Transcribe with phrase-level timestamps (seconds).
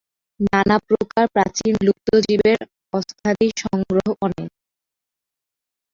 [0.45, 2.59] নানাপ্রকার প্রাচীন লুপ্ত জীবের
[2.93, 4.49] অস্থ্যাদি সংগ্রহ অনেক।